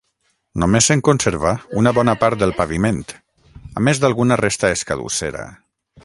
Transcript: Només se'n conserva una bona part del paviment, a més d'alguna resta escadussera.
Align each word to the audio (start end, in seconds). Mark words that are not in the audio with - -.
Només 0.61 0.85
se'n 0.91 1.01
conserva 1.09 1.51
una 1.81 1.93
bona 1.97 2.15
part 2.23 2.41
del 2.43 2.53
paviment, 2.61 3.03
a 3.81 3.87
més 3.89 4.01
d'alguna 4.05 4.39
resta 4.45 4.73
escadussera. 4.79 5.45